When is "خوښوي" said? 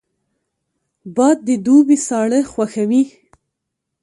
2.51-3.03